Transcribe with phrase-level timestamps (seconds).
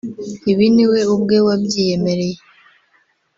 [0.51, 2.37] Ibi ni we ubwe wabyiyemereye